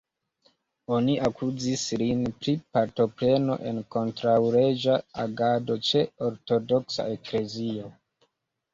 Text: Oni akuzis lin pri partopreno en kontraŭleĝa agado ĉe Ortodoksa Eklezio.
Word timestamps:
Oni 0.95 1.17
akuzis 1.27 1.83
lin 2.03 2.23
pri 2.39 2.55
partopreno 2.79 3.59
en 3.73 3.83
kontraŭleĝa 3.99 4.99
agado 5.29 5.81
ĉe 5.93 6.05
Ortodoksa 6.33 7.11
Eklezio. 7.17 7.99